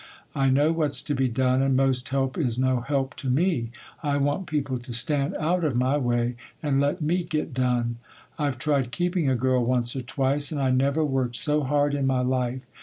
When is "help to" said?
2.79-3.29